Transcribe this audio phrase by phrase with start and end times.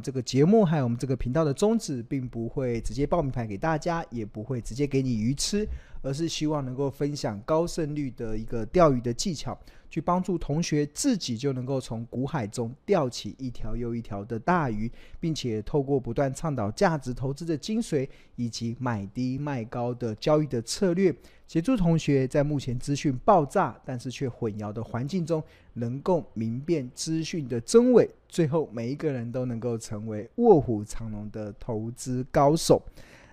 [0.00, 5.66] 这个节目还有我们这个频道的宗旨，并不会直接报名牌给大家，也不会直接给你鱼吃，
[6.02, 9.58] 而是希望能够分享高胜率的一个钓鱼的技巧。
[9.90, 21.12] 去帮助同学自己就能够从股海中钓起一条又一条的大鱼，并且透过不断倡导价值投资的精髓，以及买低卖高的交易的策略，
[21.48, 25.42] 协助同学在目前资讯爆炸但是却混淆的环境中，
[25.74, 32.82] 能够明辨资讯的真伪，最后每一个人都能够成为卧虎藏龙的投资高手。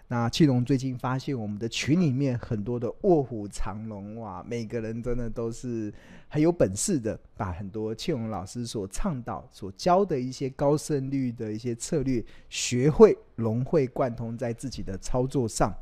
[0.10, 5.94] 那庆龙最近发现我们的群里面很多的卧虎藏龙哇，每个人真的都是
[6.30, 15.76] 很有本事的，把很多庆龙老师所倡导、所教的一些高胜率的一些策略学会融会贯通在自己的操作上。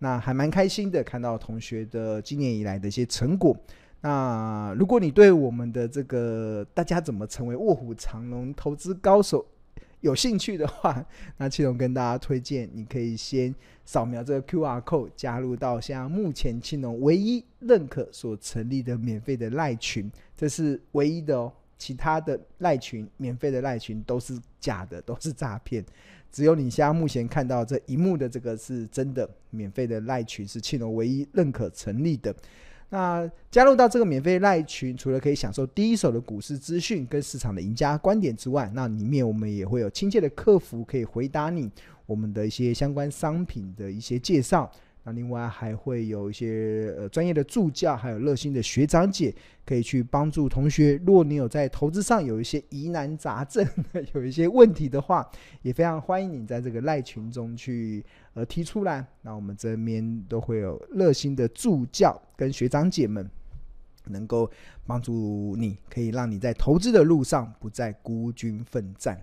[0.00, 3.56] 那还蛮开心的，看到同学的今年以来的一些成果。
[4.00, 9.44] 那如果你对我们的这个大家怎么成为卧虎藏龙投资高手，
[10.00, 11.04] 有兴趣的话，
[11.36, 13.52] 那庆龙跟大家推荐，你可以先
[13.84, 25.84] 扫描这个 QR code，加入到现在目前庆龙唯一认可所成立的免费的赖群，这是唯一的哦，其他的赖群免费的赖群都是假的，都是诈骗，
[26.30, 32.32] 只有你现在目前看到这一幕的这个是真的，免费的赖群是庆龙唯一认可成立的。
[32.90, 41.70] 那加入到这个免费赖群，除了可以享受第一手的股市资讯跟市场的赢家观点之外，那里面我们也会有亲切的客服可以回答你
[42.06, 44.70] 我们的一些相关商品的一些介绍。
[45.12, 49.34] 另外还会有一些呃专业的助教，还有热心的学长姐，
[49.64, 51.00] 可以去帮助同学。
[51.06, 53.66] 如果你有在投资上有一些疑难杂症，
[54.14, 55.28] 有一些问题的话，
[55.62, 59.06] 也非常欢迎你在这个赖群中去呃提出来。
[59.22, 63.28] 那我们这边都会有热心的助教跟学长姐们，
[64.06, 64.50] 能够
[64.86, 69.22] 帮助你，可以让你在投资的路上不再孤军奋战。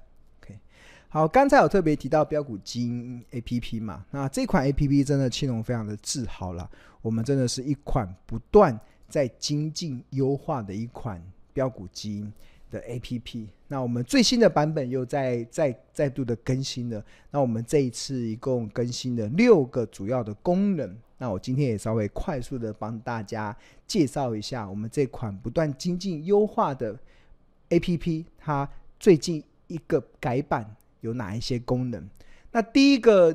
[1.16, 6.70] 好，刚才有特别提到标股金 A P P 嘛，那这款 A P P 真的青龙非常的自豪了。
[7.02, 8.78] 我们真的是一款不断
[9.08, 11.24] 在精进优化的一款
[11.54, 12.30] 标股金
[12.70, 13.48] 的 A P P。
[13.70, 17.02] 那我们最新的版本又在再再度的更新了。
[17.32, 20.98] 那我们这一次一共更新了六个主要的功能。
[21.18, 23.56] 那我今天也稍微快速的帮大家
[23.88, 27.00] 介绍一下我们这款不断精进优化的
[27.70, 30.76] A P P，它最近一个改版。
[31.06, 32.04] 有哪一些功能？
[32.52, 33.34] 那第一个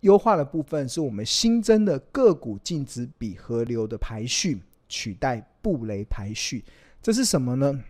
[0.00, 6.64] 优化的部分是我们新增的个股净值比河流的排序，取代布雷排序。
[7.02, 7.82] 这是什么呢？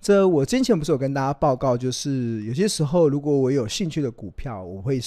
[0.00, 5.00] 这我之前不是有跟大家报告，就是有些时候如果我有兴趣的股票，我会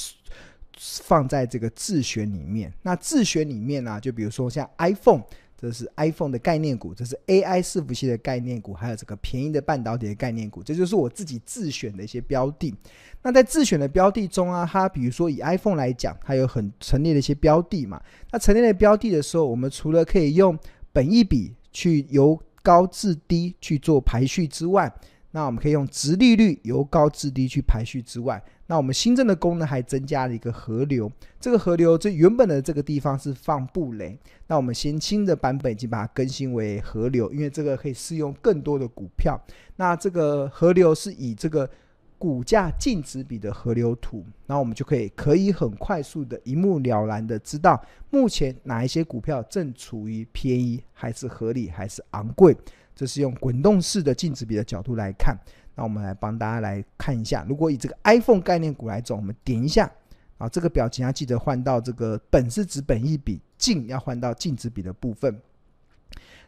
[0.77, 2.71] 放在这个自选里面。
[2.83, 5.23] 那自选里面呢、就比如说像 iPhone。
[5.61, 12.73] 这是 iPhone 的概念股，这是 AI 伺服器的概念股，还有这个便宜的半导体的概念股，这就是我自己自选的一些标的。
[13.21, 18.01] 那在自选的标的中啊，它比如说以 iPhone 来讲，它有很陈列的一些标的嘛。
[18.31, 20.57] 那陈列的标的的时候，我们除了可以用
[20.91, 24.91] 本益比去由高至低去做排序之外，
[25.29, 28.43] 那我们可以用殖利率由高至低去排序之外。
[28.71, 31.11] 那我们新增的功能还增加了一个河流，
[31.41, 34.17] 这个河流这原本的这个地方是放布雷，
[34.47, 39.37] 那我们先新的版本已经把它更新为河流，因为这个可以适用更多的股票。
[39.75, 41.69] 那这个河流是以这个
[42.17, 47.77] 股价净值比的河流图，那我们就可以可以很快速的一目了然的知道
[48.09, 52.55] 目前哪一些股票正处于便宜还是合理还是昂贵，
[52.95, 55.35] 这是用滚动式的净值比的角度来看。
[55.73, 59.89] 那我们来帮大家来看一下，如果以这个 iPhone 概念股来走，我们点一下
[60.37, 65.39] 啊，这个表情要记得换到这个本是指本益比，净要换到净值比的部分。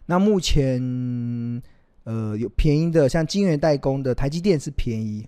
[0.05, 0.81] 那目前
[2.03, 5.25] 呃有便宜的，像晶圆代工的台积电是便宜，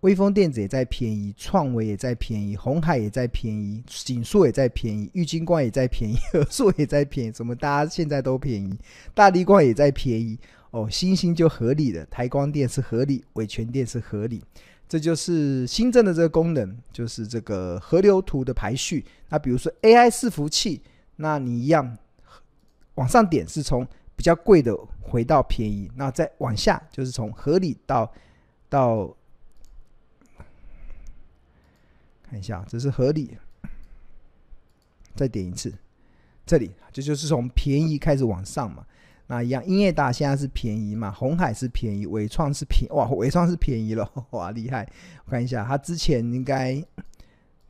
[0.00, 8.76] 威风电子也在便宜，创维也在便宜，鸿海也在便宜，景硕也在便宜，玉晶光也在便宜，和硕也在便宜，怎么大家现在都便宜？
[9.14, 10.36] 大地光也在便宜。
[10.76, 14.44] 哦，新兴就合理的，台光电是合理，伟全电是合理，
[14.86, 19.02] 这就是新增的这个功能，就是这个河流图的排序。
[19.30, 20.82] 那比如说 AI 伺服器，
[21.16, 21.96] 那你一样
[22.96, 28.12] 往上点是从比较贵的回到便宜，那再往下就是从合理到
[28.68, 29.16] 到，
[32.28, 33.38] 看一下，这是合理，
[35.14, 35.72] 再点一次，
[36.44, 38.84] 这里这就是从便宜开始往上嘛。
[39.28, 41.10] 那一样，英业达现在是便宜嘛？
[41.10, 44.88] 红海是便宜，伟创是便宜，哇，伟创是便宜了， 哇，厉害！
[45.24, 46.80] 我看一下，它之前应该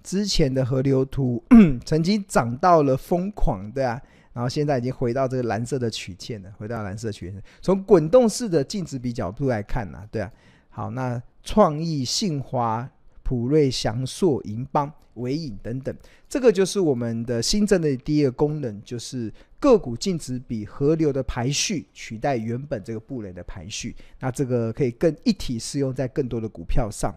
[0.03, 1.43] 之前的河流图
[1.85, 4.01] 曾经涨到了疯狂，对啊，
[4.35, 7.43] 然后现在已经回到这个蓝色的曲线了，回到蓝色曲线。
[7.63, 10.31] 从滚动式的净值比角度来看呢、啊，对啊，
[10.69, 12.87] 好，那创意、信华、
[13.27, 15.93] 普瑞、祥硕、银邦、纬颖等等，
[16.29, 23.97] 这个就是我们的新增的第一个功能，就是个股净值比河流的排序取代原本这个布雷的排序。
[24.21, 27.13] 那这个可以更一体适用在更多的股票上。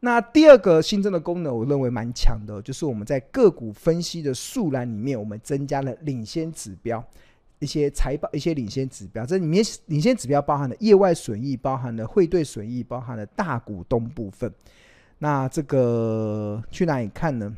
[0.00, 7.02] 那第二个新增的功能，我认为蛮强的，就是我们在个股分析的树栏里面，我们增加了领先指标。
[7.60, 14.52] 一些财报，一些领先指标，这里面领先指标包含了业外损益，包含了汇兑损益，包含了大股东部分。
[15.18, 17.56] 那这个去哪里看呢？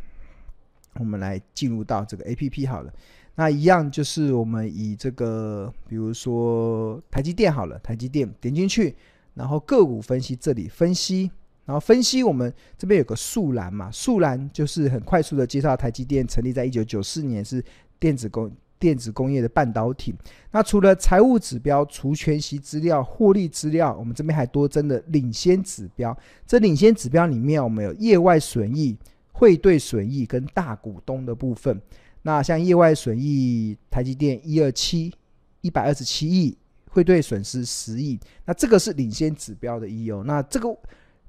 [0.94, 2.92] 我们来进入到这个 APP 好了。
[3.36, 8.94] 那一样就是我们以这个，比如说台积电好了，台积电点进去，
[9.34, 11.30] 然后个股分析这里分析，
[11.64, 17.64] 然后分析我们这边有个树栏嘛，树栏就是很快速的介绍台积电成立在一九九四年，是
[17.98, 18.50] 电子工。
[18.80, 20.14] 电子工业的半导体，
[20.50, 26.16] 那除了财务指标、除权息资料、获利资料，我们这边还多增了领先指标。
[26.46, 28.96] 这领先指标里面，我们有业外损益、
[29.32, 31.78] 汇兑损益跟大股东的部分。
[32.22, 35.12] 那像业外损益，台积电一二七
[35.60, 36.56] 一百二十七亿，
[36.88, 38.18] 汇兑损失十亿。
[38.46, 40.24] 那这个是领先指标的意义哦。
[40.26, 40.74] 那这个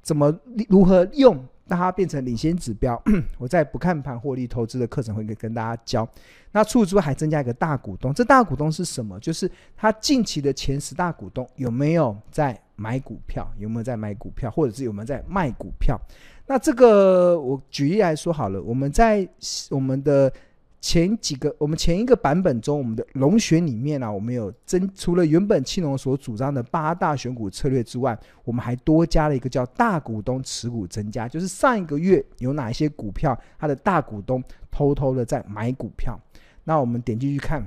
[0.02, 0.34] 怎么
[0.70, 1.46] 如何用？
[1.72, 3.02] 让它变成领先指标，
[3.40, 6.08] 我在不看盘获利投资的课程会跟跟大家教。
[6.52, 9.18] 那除此之外还增加一个大股东，这大股东是什么？
[9.22, 15.98] 就是他近期的前十大股东有没有在买股票，有没有在买股票，或者是有没有在卖股票？
[16.46, 19.28] 那这个我举例来说好了，我们在
[19.70, 20.32] 我们的。
[20.82, 36.20] 前几个，我们前一个版本中，我们的龙选里面呢、我们有增除了原本青龙所主张的八大选股策略之外，我们还多加了一个叫大股东持股增加，就是上一个月有哪一些股票，它的大股东偷偷的在买股票。
[36.64, 37.64] 那我们点进去看，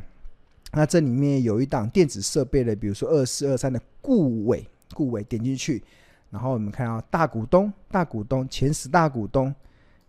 [0.73, 5.81] 那这里面有一档电子设备的，比如说二四二三的顾伟，顾伟点进去，
[6.31, 9.55] 然后我们看到大股东，大股东前十大股东。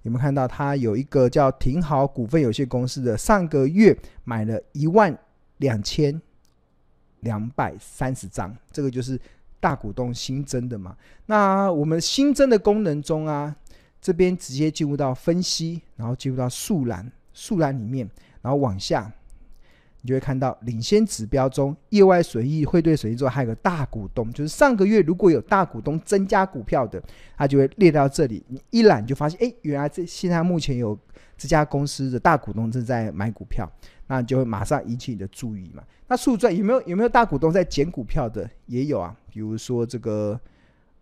[0.06, 5.18] 有没有看到它有一个叫挺好股份有限公司的，上个月买了一万
[5.58, 6.22] 两千
[7.22, 9.20] 两百三十张，这个就是
[9.60, 10.96] 大股东新增的嘛？
[11.26, 13.56] 那我们新增的功能中啊，
[14.00, 18.08] 这边直接进入到分析，然后进入到树栏，树栏里面，
[18.44, 19.12] 然后往下。
[20.06, 27.02] 你就会看到领先指标中意外损益、汇兑损益之外，还有个大股东，就是上个月如果有大股东增加股票的，
[27.36, 28.44] 它就会列到这里。
[28.48, 30.96] 你一览就发现，哎，原来这现在目前有
[31.36, 33.68] 这家公司的大股东正在买股票，
[34.06, 35.82] 那就会马上引起你的注意嘛。
[36.08, 38.48] 那速赚有没有有没有大股东在减股票的？
[38.68, 40.40] 也有啊，比如说这个，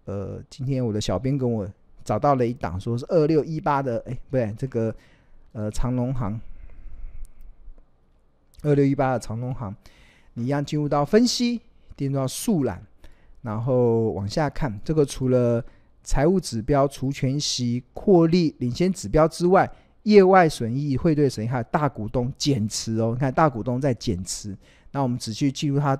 [0.05, 1.67] 呃，今天我的小编跟我
[2.05, 4.95] 找到了一档，说是二六一八的，哎，不对，这个
[5.51, 6.39] 呃长荣航。
[8.63, 9.75] 二六一八的长隆行，
[10.33, 11.61] 你一样进入到分析，
[11.95, 12.81] 进入到速览，
[13.41, 14.79] 然后往下看。
[14.83, 15.63] 这个除了
[16.01, 19.69] 财务指标、除权息、获利领先指标之外，
[20.03, 23.11] 业外损益、汇兑损益还有大股东减持哦。
[23.13, 24.57] 你看大股东在减持，
[24.91, 25.97] 那我们只去记录它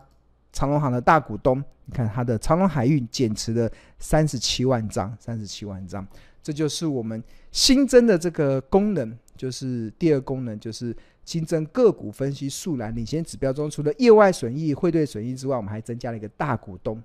[0.52, 3.70] 长隆行的大股东，你看它的长隆海运减持了
[4.00, 6.06] 三十七万张，三十七万张。
[6.42, 7.22] 这就是我们
[7.52, 10.96] 新增的这个功能，就是第二功能就是。
[11.26, 17.02] 新增个股分析树栏领先指标中，除了业外损益、汇兑损益之外，我们还增加了一个大股东，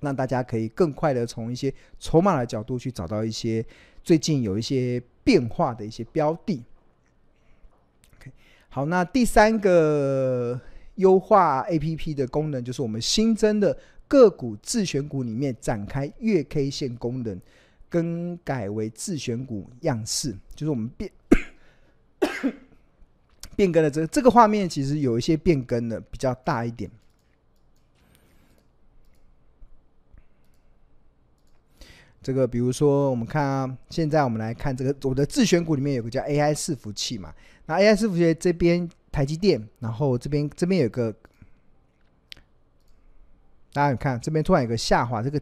[0.00, 3.64] 让大家可以更快的从一些筹码的角度去找到一些
[4.02, 6.64] 最近有一些变化的一些标的。
[8.18, 8.32] OK，
[8.68, 10.60] 好，那第三个
[10.96, 17.40] 优化 APP 的功能就是我们新增的个股自选股里面展开月 K 线功能，
[17.88, 21.08] 更改为自选股样式，就是我们变。
[23.56, 26.90] 变更了这个这个画面，其实有一些变更的比较大一点。
[32.22, 37.32] 这个比如说，我们看啊，现在我们来看这个我的自选股里面有个叫 AI 伺服器嘛，
[37.66, 41.12] 那 AI 伺服器这边台积电，然后这边这边有个，
[43.72, 45.40] 大家有看这边突然有个下滑，这个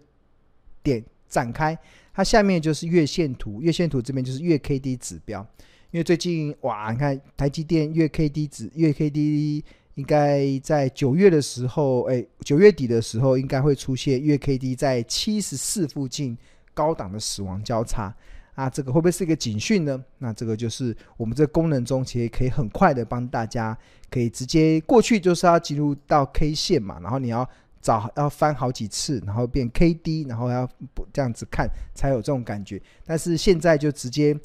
[0.83, 1.79] 点展开，
[2.13, 5.47] 它下面就是月线图，月线图这边就是月 K D 指标。
[5.95, 16.37] 因为最近哇，你看台积电月 K D 值，月 K D 应该在九月的时候，哎，九月底的时候应该会出现月 K D 在七十四附近
[16.75, 18.13] 高档的死亡交叉
[18.57, 20.05] 啊，这个会不会是一个警讯呢？
[20.19, 23.79] 那这个就是我们这个功能中其实可以很快的帮大家
[24.11, 27.49] 可以直接过去就是要进入到 K 线嘛，然后你要
[27.81, 30.69] 找要翻好几次，然后变 K D，然后要
[31.13, 34.37] 这样子看才有这种感觉，但是现在就直接。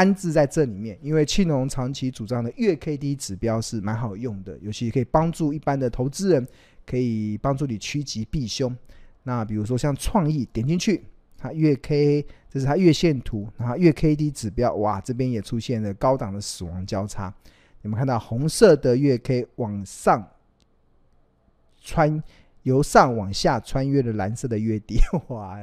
[0.00, 6.48] 安置在这里面，因为庆隆长期主张的月 K D 指标是蛮好用的，尤其可以帮助一般的投资人，
[6.86, 8.74] 可以帮助你趋吉避凶。
[9.24, 11.04] 那比如说像创意，点进去，
[11.36, 17.30] 它月 K，这是它月线图，然后月 K D 指标，哇，这边也出现了高档的死亡交叉。
[17.82, 20.26] 你们看到红色的月 K 往上
[21.82, 22.22] 穿，
[22.64, 24.98] 由上往下穿越了蓝色的月底，
[25.28, 25.58] 哇！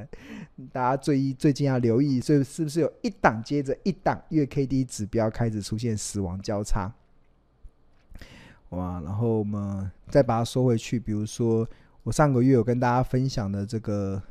[0.72, 6.92] 大家最最近要留意，所以是不是有一档接着一档月 K D 指标开始出现死亡交叉？
[8.70, 9.00] 哇！
[9.01, 11.68] 然后我们再把它收回去，比如说
[12.04, 14.22] 我上个月有跟大家分享的这个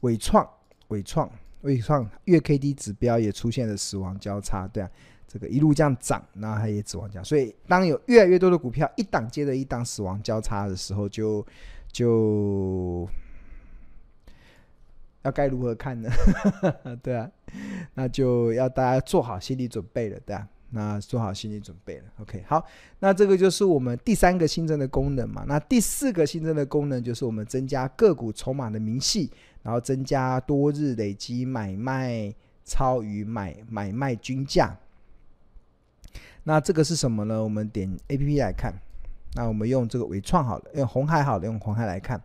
[0.00, 0.46] 伟创，
[0.88, 1.30] 伟创，
[1.62, 4.90] 伟创月 K D 指标也出现了死亡交叉，对啊。
[5.28, 11.46] 这个一路这样涨，那它也死亡交叉，所以当有越来越多的股票一档接着一档死亡交叉的时候就，
[11.92, 13.06] 就
[15.22, 16.10] 要该如何看呢？
[17.02, 17.30] 对啊，
[17.92, 22.04] 那就要大家做好心理准备了，对啊，那做好心理准备了。
[22.20, 22.64] OK，好，
[23.00, 25.44] 那这个就是我们第三个新增的功能嘛。
[25.46, 29.30] 那第四个新增的功能就是我们增加个股筹码的明细，
[29.62, 34.74] 然后增加多日累积买卖超与买买卖均价。
[36.48, 37.44] 那这个是什么呢？
[37.44, 38.72] 我们点 A P P 来看。
[39.34, 42.18] 那我们用这个纬创好了，用红海好了，用红海来看。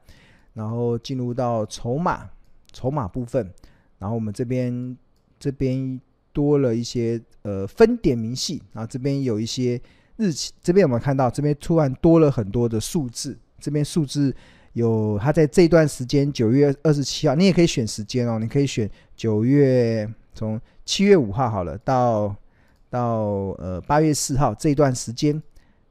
[0.53, 2.29] 然后进入到筹码，
[2.71, 3.51] 筹码部分。
[3.99, 4.97] 然后我们这边
[5.37, 5.99] 这边
[6.31, 8.63] 多了一些呃分点明细。
[8.71, 9.77] 然后这边有一些
[10.15, 11.29] 日期，这边有没有看到？
[11.29, 13.37] 这边突然多了很多的数字。
[13.59, 14.33] 这边数字
[14.71, 18.39] 有它在这段时间九月二十七号，你也可以选时间哦。
[18.39, 22.33] 你可以选九月从七月五号好了到。
[22.93, 25.41] 到呃八月四号这段时间，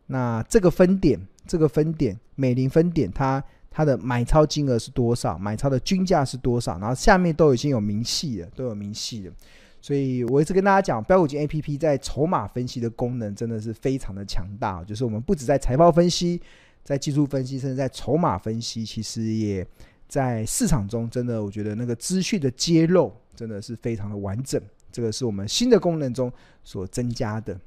[0.07, 1.19] 那这个分点，
[1.49, 5.37] 这个分点美林分点，它它的买超金额是多少？
[5.37, 6.79] 买超的均价是多少？
[6.79, 9.33] 然后下面都已经有明细了，都有明细了。
[9.81, 14.85] 所以我一直跟大家讲，标股金 A P P 在筹码分析的功能真的是非常的强大。
[14.85, 16.41] 就是我们不止在财报分析，
[16.85, 19.67] 在技术分析，甚至在筹码分析，其实也
[20.07, 24.63] 在市场中真的，我觉得那个资讯的揭露真的是非常的完整。
[24.93, 26.31] 这个是我们新的功能中
[26.63, 27.59] 所增加的。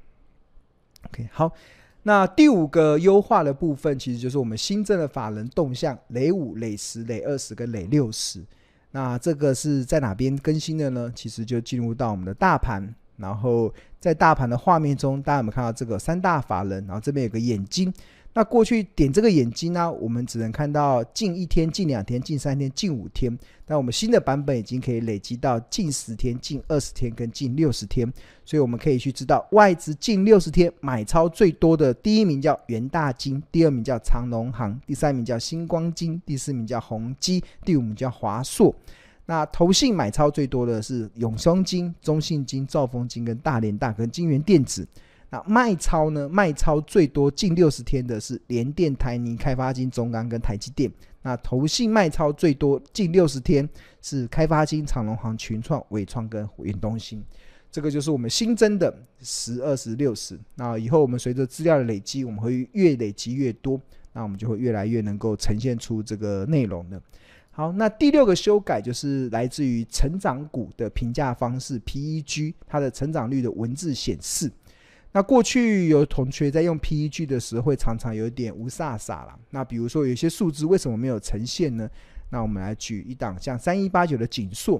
[1.08, 1.52] OK，好，
[2.04, 8.42] 那第五个优化的部分，其实就是我们新增的法人动向，累五、累十、累二十跟累六十。
[8.92, 11.12] 那这个是在哪边更新的呢？
[11.14, 16.86] 其实就进入到我们的大盘，然后在大盘的画面中，大家有没有看到这个三大法人？
[16.86, 17.92] 然后这边有个眼睛。
[18.36, 23.34] 那过去点这个眼睛呢，我们只能看到近一天、近两天、近三天、近五天。
[23.66, 28.06] 那我们新的版本已经可以累积到近十天、近二十天跟近六十天，
[28.44, 38.74] 所以我们可以去知道外资近六十天买超最多的第一名叫元大金，第二名叫长荣航，第三名叫星光金，第四名叫宏基，第五名叫华硕。
[39.24, 44.86] 那投信买超最多的是永松金、中信金、兆丰金跟大连大跟金源电子。
[45.28, 46.28] 那卖超呢？
[46.28, 50.90] 卖超最多近六十天的是联电、台泥、开发金、中钢跟台积电。
[51.22, 53.68] 那投信卖超最多近六十天
[54.00, 57.24] 是开发金、长荣行、群创、伟创跟远东新。
[57.72, 60.38] 这个就是我们新增的十、二十、六十。
[60.54, 63.80] 那以后我们随着资料的累积，我们会越累积越多，
[64.12, 67.02] 那我们就会越来越能够呈现出这个内容的。
[67.50, 74.48] 好，那第六个修改就是来自于成长股的评价方式 PEG，它的成长率的文字显示。
[75.16, 79.34] 那过去有同学在用 PEG 的时候，会常常有点无煞煞啦。
[79.48, 81.88] 那比如说有些数字为什么没有呈现呢？
[82.28, 84.78] 那我们来举一档，像三一八九的景硕。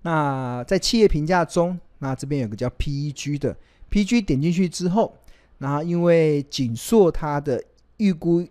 [0.00, 3.54] 那在企业评价中，那这边有个叫 PEG 的
[3.90, 5.14] ，PEG 点进去之后，
[5.58, 7.62] 那因为景硕它的
[7.98, 8.42] 预估。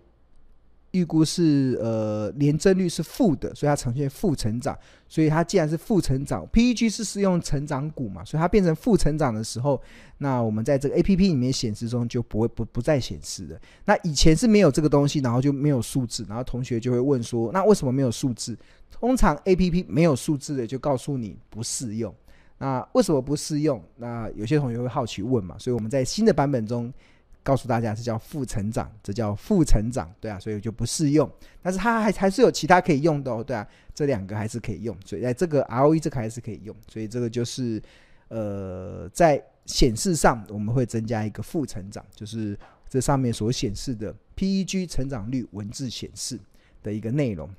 [0.91, 4.77] 预估是呃年增率是负的，所以它呈现负成长。
[5.08, 9.81] 所以它既然是负成长，PEG 是适用成长股嘛，所以它变成负成长的时候，
[10.19, 13.60] 那我们在这个 APP 里面显示中就不会不不再显示的。
[13.86, 18.55] 那以前是没有这个东西，然后就没有数字，然后同学就会问说，那为什么没有数字？
[18.91, 22.13] 通常 APP 没有数字的就告诉你不适用。
[22.60, 23.84] 那为什么不适用？
[23.98, 26.93] 那有些同学会好奇问嘛，所以我们在新的版本中。
[27.41, 31.29] 告诉大家，这叫负成长，这叫负成长，对啊，所以就不适用。
[31.62, 34.96] 但是它还还是有其他可以用的哦，对啊，这两个还是可以用。
[35.05, 36.75] 所以在这个 ROE 这个还是可以用。
[36.88, 37.81] 所以这个就是
[38.27, 46.39] 呃，在显示上我们会增加一个负成长，就是这上面所显示的 PEG 成长率文字显示
[46.84, 47.50] 的一个内容，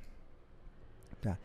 [1.20, 1.38] 对啊。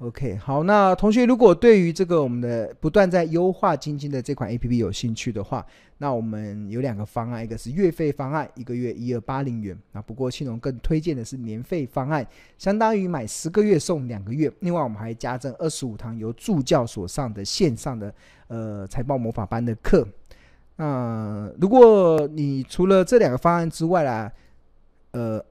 [0.00, 5.64] OK，好，那同学如果对于这个我们的不断在优化精进的这款 APP 有兴趣的话，
[5.98, 9.78] 那我们有两个方案，一个是月费方案，一个月一二八零元。
[9.92, 12.26] 那不过庆隆更推荐的是年费方案，
[12.56, 14.50] 相当于买十个月送两个月。
[14.60, 18.14] 另外我们还加赠二十五堂由助教所上的线上的
[18.48, 20.08] 呃财报魔法班的课。
[20.76, 24.32] 那如果你除了这两个方案之外啦，
[25.10, 25.44] 呃，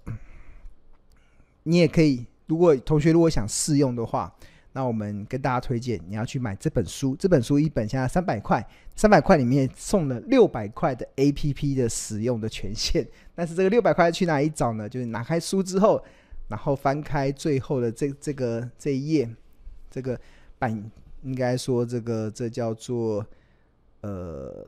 [1.62, 2.26] 你也可以。
[2.50, 4.30] 如果同学如果想试用的话，
[4.74, 7.16] 那我们跟大家推荐你要去买这本书。
[7.16, 8.62] 这本书一本现在三百块，
[8.96, 13.08] 三百块里面送了六百块的 APP 的使用的权限。
[13.36, 14.90] 但是这个六百块去哪里找呢？
[14.90, 16.04] 就是拿开书之后，
[16.48, 19.30] 然后翻开最后的这这个这一页，
[19.90, 20.20] 这个
[20.58, 20.92] 版
[21.22, 23.26] 应该说这个这叫做
[24.02, 24.68] 呃。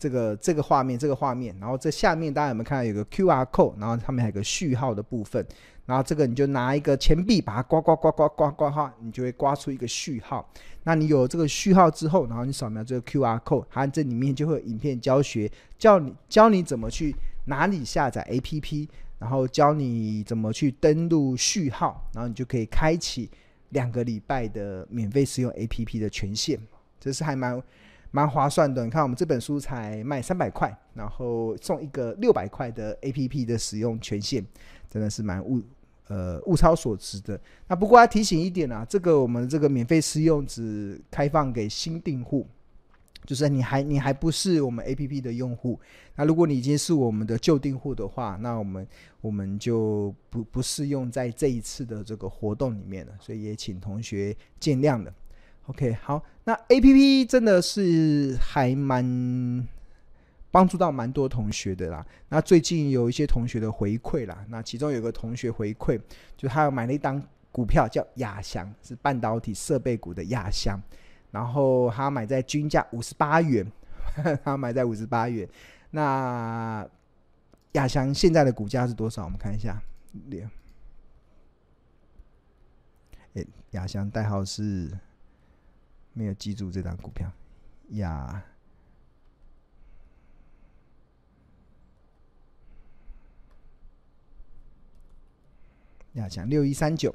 [0.00, 5.46] 这个这个画面，这个画面，然后这下面大家有没有看到有个 QR code，然后上面还有个序号的部分，
[5.84, 10.50] 然后这个你就拿一个钱币把它刮刮刮刮刮刮哈，你就会刮出一个序号。
[10.84, 17.14] 那你有这个序号之后，然后你扫描这个 QR code，它这里面就会有影片教学，教你教你怎么去
[17.44, 18.88] 哪里下载 APP，
[19.18, 23.30] 然后教你怎么去登录序号，然后你就可以开启
[23.68, 26.58] 两个礼拜的免费使用 APP 的权限，
[26.98, 27.62] 这是还蛮。
[28.12, 34.44] 蛮划算的，你看我们这本书才卖三百块，然后送一个六百块的 APP 的使用权限，
[34.88, 35.62] 真的是蛮物
[36.08, 37.40] 呃物超所值的。
[37.68, 42.46] 那不过要提醒一点啊，这个我们这个免费试用只开放给新订户，
[43.24, 45.78] 就是你还你还不是我们 APP 的用户。
[46.16, 48.86] 那如果你已经是我们的旧订户的话，那我们
[49.20, 55.14] 我们就不不适用在这一次的这个活动里面了，所以也请同学见谅了。
[55.70, 59.68] OK，好，那 APP 真的是还蛮
[60.50, 62.04] 帮助到蛮多同学的啦。
[62.28, 66.00] 那最近有一些同学的回馈啦，那其中有个同学回馈，
[66.36, 67.22] 就他买了一档
[67.52, 70.76] 股票叫亚翔，是半导体设备股的亚翔，
[71.30, 73.64] 然后他买在均价五十八元，
[74.42, 75.48] 他买在五十八元。
[75.92, 76.84] 那
[77.72, 79.22] 亚翔现在的股价是多少？
[79.22, 79.80] 我们看一下，
[80.30, 80.50] 两。
[83.34, 84.90] 哎，亚翔代号是。
[86.12, 87.30] 没有记住这张股票，
[87.90, 88.42] 亚
[96.14, 97.14] 亚翔六一三九，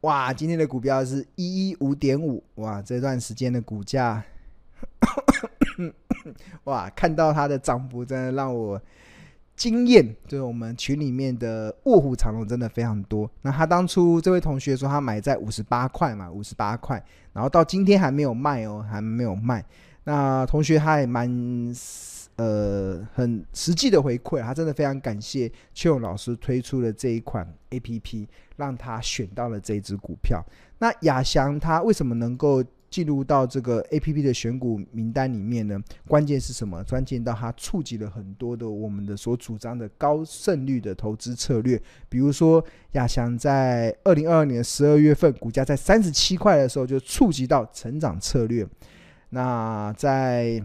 [0.00, 4.24] 哇，今天的股票是一一五点五，哇，这段时间的股价，
[6.64, 8.80] 哇，看到它的涨幅，真的让我。
[9.60, 13.30] 经验就是我们群里面的卧虎藏龙真的非常多。
[13.42, 19.62] 那他当初这位同学说他买在五十八块嘛，五十八块，然后到今天还没有卖哦，还没有卖。
[20.04, 21.30] 那同学他也蛮
[22.36, 30.42] 呃很实际的回馈，他真的非常感谢邱勇老师推出的这一款 APP，让他选到了这一支股票。
[30.78, 32.64] 那亚翔他为什么能够？
[32.90, 36.82] 进入到这个 APP 的选股名单里面呢，关键是什么？
[36.84, 48.66] 关键到它触及了很多的我们的所主张的高胜率的投资策略，比如说亚翔在二零二二年十二月份股价在三十七块的时候就触及到成长策略。
[49.28, 50.60] 那在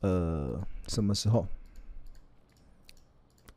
[0.00, 1.46] 呃什么时候？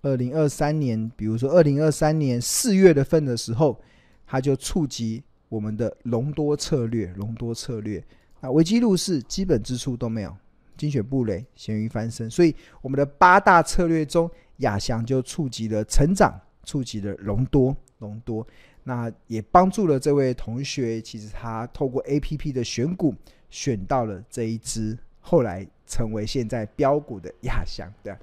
[0.01, 3.81] 二零二三年，比如说二零二三年四月的份的时候，
[4.25, 5.23] 它就触及。
[5.49, 8.03] 我们的隆多策略，隆多策略，
[8.41, 10.35] 啊，危机入市，基本支出都没有，
[10.75, 18.45] 精选布雷，咸鱼翻身，所以我们的八大策略中，亚翔就触及了成长，触及了隆多，隆多，
[18.83, 23.15] 那也帮助了这位同学，其实他透过 APP 的选股，
[23.49, 28.13] 选到了这一支，后来成为现在标股的亚翔，对，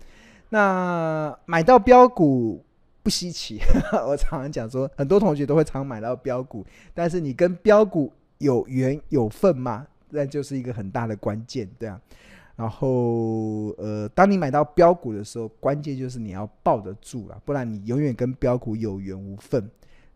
[0.50, 2.62] 那买到标股。
[3.04, 3.60] 不稀奇，
[4.08, 6.64] 我常常讲说，很多同学都会常买到标股，
[6.94, 9.86] 但是你跟标股有缘有份吗？
[10.08, 12.00] 那就是一个很大的关键，对啊。
[12.56, 19.68] 然后，呃，当你买到标股的时候，关键就是你要抱得住了，不然你永远跟标股有缘无份。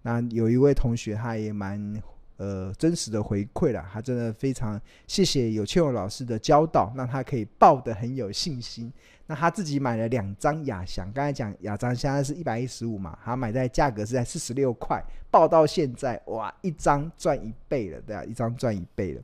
[0.03, 2.01] 那有一位同学，他也蛮
[2.37, 8.91] 呃真实的回馈了，他真的非常谢谢有倩友老师的教导，让他可以抱得很有信心。
[9.29, 19.23] 那他自己买了两张亚翔，刚才讲亚翔现在是一百一十五嘛，他买在价格是在四十六块，报到现在哇，一张赚一倍了，对啊，一张赚一倍了。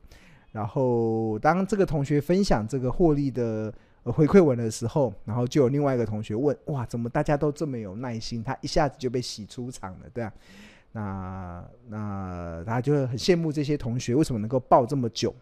[0.51, 8.43] 然后当这个同学分享这个获利的回馈文的时候，然后就有另外一个同学问，哇，怎么大家都这么有耐心？
[8.43, 10.31] 他一下子就被洗出场了，对啊。
[10.91, 15.35] 那那他就很羡慕这些同学为什么能够报这么久。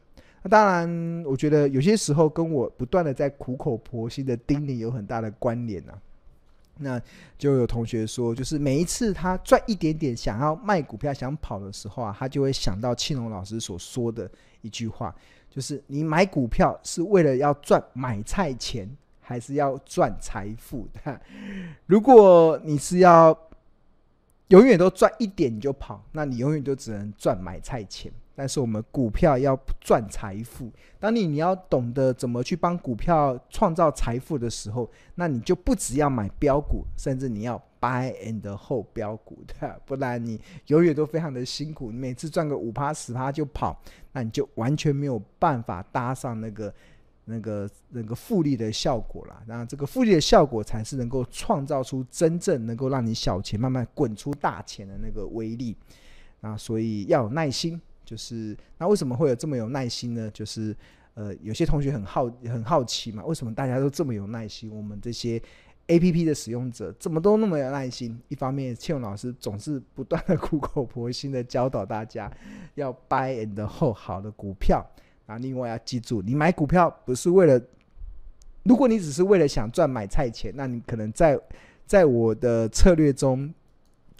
[0.44, 5.98] 那当然，我觉得有些时候跟我不断的在苦口婆心的叮咛有很大的关联啊。
[6.80, 7.00] 那
[7.38, 14.30] 就有同学说，就是每一次他赚一点点，想要卖股票、想跑的时候啊，他就会想到庆隆老师所说的
[14.62, 15.16] 一句话，
[15.50, 18.90] 就是你买股票是为了要赚买菜钱，
[19.22, 21.22] 还是要赚财富的？
[21.86, 23.38] 如果你是要
[24.48, 28.12] 永远都赚一点你就跑，那你永远都只能赚买菜钱。
[28.36, 30.72] 但是我们股票要赚财富。
[31.00, 39.78] 当你你要懂得怎么去帮股票创造财富的时候，那你就不只要买标股，甚至你要 buy and hold 标股，对吧？
[39.86, 41.92] 不然你永远都非常的辛苦。
[41.92, 43.80] 你每次赚个五趴十趴就跑，
[44.14, 46.74] 那你就完全没有办法搭上那个
[47.26, 49.44] 那个那个复利的效果了。
[49.46, 55.76] 那这个复利的效果才是能够创造出真正能够让你小钱慢慢滚出大钱的那个威力。
[56.42, 57.80] 啊，所以要有耐心。
[58.14, 60.30] 就是那为什么会有这么有耐心呢？
[60.32, 60.76] 就是
[61.16, 64.72] 呃，有些同学很好很好奇嘛，为什么大家都这么有耐心？
[64.72, 65.42] 我们这些
[65.88, 68.22] APP 的使用者怎么都那么有耐心？
[68.28, 72.32] 一方面，庆老师总是不断的苦口婆心的教导大家
[72.76, 74.86] 要 buy and hold 好的股票。
[75.26, 77.60] 啊，另外要记住，你买股票不是为了，
[78.62, 81.40] 如果你只是为了想赚买菜钱，那你可能在
[81.88, 83.52] 在我的策略中。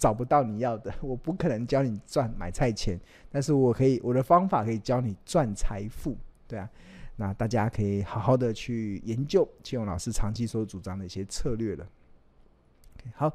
[0.04, 6.14] 找不到你要的， 我不可能教你赚买菜钱，但是我可以，我的方法可以教你赚财富，
[6.46, 6.68] 对啊，
[7.16, 11.88] 那大家可以好好的去研究庆荣老师长期所主张的一些策略了。
[13.14, 13.32] 好。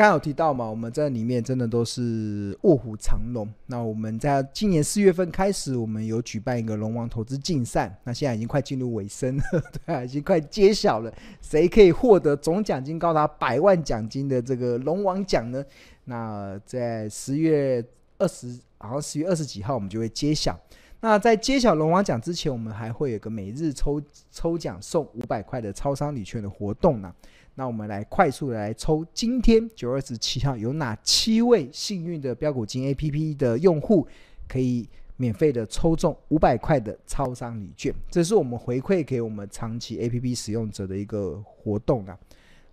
[0.00, 3.46] 刚有提到嘛，我们这里面真的都是卧虎藏龙。
[3.66, 7.94] 那我们在今年四月份开始，我们有举办一个龙王投资竞赛。
[8.04, 9.42] 那现在已经快进入尾声了，
[9.84, 15.62] 对啊，已经快揭晓了，谁可以获得总奖金高达百万奖金的这个龙王奖呢？
[16.04, 17.84] 那在十月
[18.16, 20.58] 二十，好像十月二十几号，我们就会揭晓。
[21.02, 27.14] 那在揭晓龙王奖之前，我们还会有个每日抽抽奖送五百块的超商礼券的活动呢。
[27.56, 34.06] 那我们来快速的来抽，今天九月二十七号有哪七位幸运的标股金 APP 的用户
[34.48, 37.94] 可以免费的抽中五百块的超商礼券？
[38.10, 42.18] 这是我们回馈给我们长期 APP 使用者的一个活动啊。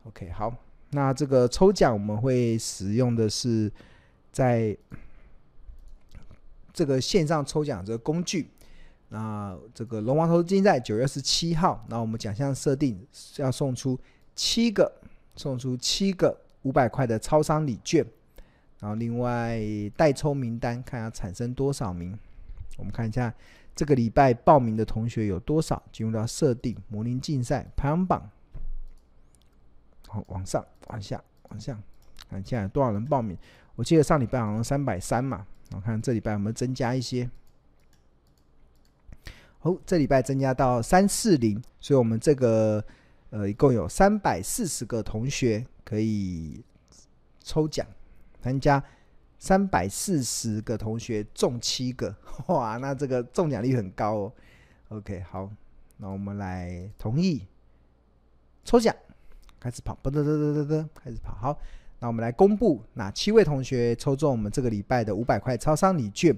[0.05, 0.55] OK，好，
[0.91, 3.69] 那这个抽奖我们会使用的是
[4.31, 4.77] 在
[6.71, 8.47] 这个线上抽奖这个工具。
[9.09, 13.99] 那这个龙王投资金在九月二十七号，那我们奖项设定是要送出。
[14.37, 14.89] 七个
[15.35, 18.05] 送出七个五百块的超商礼券，
[18.79, 19.59] 然后另外
[19.97, 22.17] 代抽名单看要产生多少名，
[22.77, 23.33] 我们看一下
[23.75, 28.29] 这个礼拜报名的同学有多少，进入到设定模拟竞赛排行榜，
[30.07, 31.73] 好，往上往下往下
[32.29, 33.35] 看现在有多少人报名？
[33.75, 37.27] 我记得上礼拜好像三百三嘛，我看这礼拜有没有增加一些？
[39.59, 42.83] 好，这礼拜增加到三四零，所以我们这个。
[43.29, 46.63] 呃，一共有三百四十个同学可以
[47.43, 47.85] 抽奖
[48.41, 48.81] 参加，
[49.37, 52.15] 三百四十个同学中七个，
[52.47, 54.33] 哇，那这个中奖率很高哦。
[54.89, 55.51] OK，好，
[55.97, 57.45] 那我们来同意
[58.63, 58.95] 抽奖，
[59.59, 61.35] 开始跑，哒哒哒哒哒哒，开始跑。
[61.35, 61.59] 好，
[61.99, 66.33] 那我们来公布哪七位同学抽中我们这个礼拜的五百块超商礼券。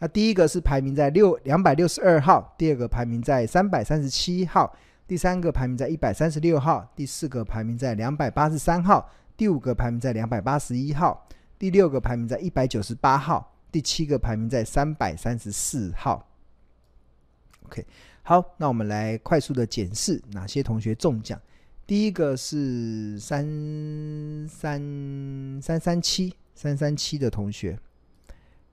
[0.00, 4.74] 那第一个是排名在六两百六十二号，第二个排名在三百三十七号。
[5.06, 11.26] 第三个排名在一百三十六号，第四个排名在两百八十三号，第五个排名在两百八十一号，
[11.58, 16.26] 第六个排名在一百九十八号，第七个排名在三百三十四号。
[17.66, 17.84] OK，
[18.22, 21.38] 好，那我们来快速的检视哪些同学中奖。
[21.86, 23.44] 第一个是三
[24.48, 27.78] 三三三七三三七的同学，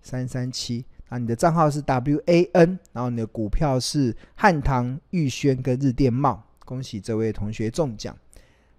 [0.02, 0.86] 三三七。
[1.10, 8.16] 啊，你的账号是 WAN，然后你的股票是汉唐、玉轩跟日电贸，恭喜这位同学中奖。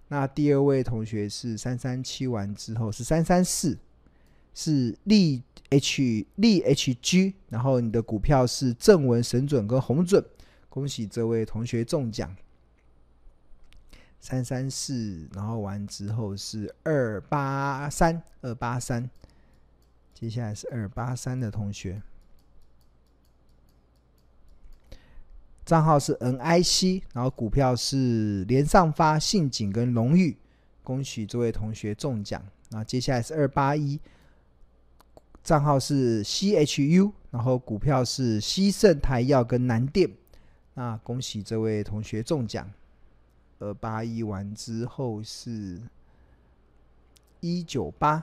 [0.07, 3.77] 那第二位同学是三三七完之后是三三四，
[4.53, 10.23] 是利 H 利 HG，然后你的股票是正文、神准跟红准，
[10.69, 12.35] 恭喜这位同学中奖。
[14.19, 19.09] 三三四，然后完之后是二八三二八三，
[20.13, 22.01] 接下来是二八三的同学。
[25.71, 30.35] 账号是 NIC，然后股票是联上发、信景跟荣誉，
[30.83, 32.45] 恭喜这位同学中奖。
[32.71, 33.97] 那接下来是二八一，
[35.41, 40.11] 账号是 CHU，然后股票是西盛台药跟南电，
[40.73, 42.69] 那恭喜这位同学中奖。
[43.59, 45.79] 二八一完之后是
[47.39, 48.21] 一九八。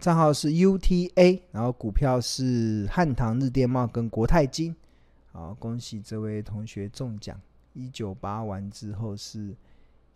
[0.00, 4.74] 账号是 UTA，然后股票是汉唐、日电贸跟国泰金。
[5.30, 7.40] 好，恭喜这位同学中奖。
[7.72, 9.56] 一九八完之后是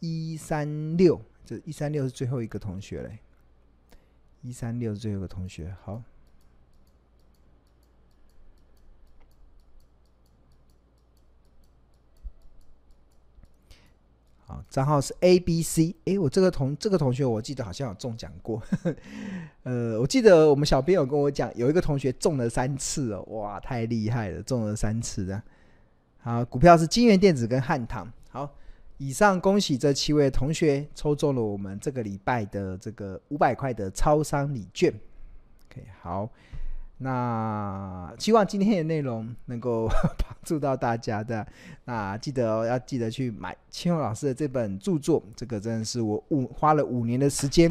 [0.01, 3.19] 一三六，这一三六是最后一个同学嘞。
[4.43, 6.03] 一三六最后一个同学，好。
[14.49, 15.93] 好，账号是 A B C。
[16.05, 18.63] 诶，我这个同这个同学，我记得好像有中奖过。
[19.65, 25.43] 呃，我记得我们小编有跟我讲，有一个同学中了三次哦，哇，太厉害了，中了三次的。
[26.19, 28.09] 好，股票是金元电子跟汉唐。
[28.31, 28.49] 好，
[28.99, 34.95] 以上恭喜这七位同学抽中了我们这个礼拜的这个五百块的超商礼券。
[35.69, 36.31] OK，好。
[36.99, 39.87] 那希望今天的内容能够
[40.19, 41.47] 帮助到大家的。
[41.85, 47.71] 那记得、哦、要记得去买钦荣老师的这本著作，这个真的是我五花了五年的时间，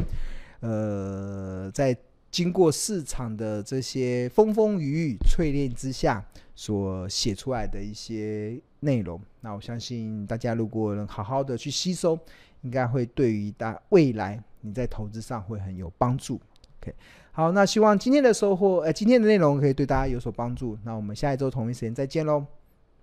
[0.60, 1.96] 呃，在
[2.30, 9.20] 经过市场的这些风风雨雨淬炼之下所写出来的一些内容。
[9.40, 12.16] 那我相信大家如果能好好的去吸收，
[12.62, 16.40] 应该会对于大未来你在投资上会很有帮助。
[16.80, 16.94] OK。
[17.36, 20.78] 好，那希望今天的收获，呃，今天的内容可以对大家有所帮助。
[20.84, 22.46] 那我们下一周同一时间再见喽，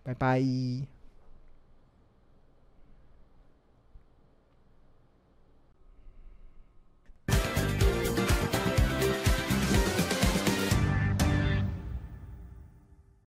[0.02, 0.42] 拜拜。